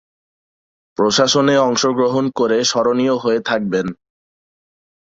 প্রশাসনে 0.97 1.55
অংশগ্রহণ 1.59 2.25
করে 2.35 2.57
স্মরণীয় 2.63 3.15
হয়ে 3.17 3.39
থাকবেন। 3.45 3.87